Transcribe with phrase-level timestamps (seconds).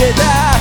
[0.00, 0.59] get that